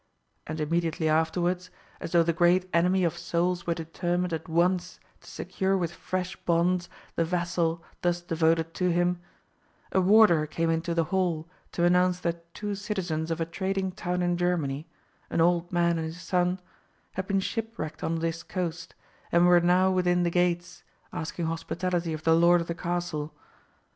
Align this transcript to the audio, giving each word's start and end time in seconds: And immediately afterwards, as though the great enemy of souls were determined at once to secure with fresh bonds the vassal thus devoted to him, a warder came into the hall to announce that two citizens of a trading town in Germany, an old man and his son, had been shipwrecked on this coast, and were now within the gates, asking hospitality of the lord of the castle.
And 0.47 0.59
immediately 0.59 1.07
afterwards, 1.07 1.69
as 1.99 2.11
though 2.11 2.23
the 2.23 2.33
great 2.33 2.67
enemy 2.73 3.03
of 3.03 3.15
souls 3.15 3.67
were 3.67 3.75
determined 3.75 4.33
at 4.33 4.49
once 4.49 4.99
to 5.19 5.29
secure 5.29 5.77
with 5.77 5.91
fresh 5.93 6.35
bonds 6.37 6.89
the 7.15 7.23
vassal 7.23 7.83
thus 8.01 8.19
devoted 8.19 8.73
to 8.73 8.91
him, 8.91 9.21
a 9.91 10.01
warder 10.01 10.47
came 10.47 10.71
into 10.71 10.95
the 10.95 11.03
hall 11.13 11.47
to 11.73 11.83
announce 11.85 12.19
that 12.21 12.51
two 12.55 12.73
citizens 12.73 13.29
of 13.29 13.39
a 13.39 13.45
trading 13.45 13.91
town 13.91 14.23
in 14.23 14.37
Germany, 14.37 14.87
an 15.29 15.39
old 15.39 15.71
man 15.71 15.99
and 15.99 16.07
his 16.07 16.19
son, 16.19 16.59
had 17.11 17.27
been 17.27 17.39
shipwrecked 17.39 18.03
on 18.03 18.15
this 18.17 18.41
coast, 18.41 18.95
and 19.31 19.45
were 19.45 19.61
now 19.61 19.91
within 19.91 20.23
the 20.23 20.31
gates, 20.31 20.83
asking 21.13 21.45
hospitality 21.45 22.11
of 22.11 22.23
the 22.23 22.33
lord 22.33 22.59
of 22.59 22.65
the 22.65 22.73
castle. 22.73 23.35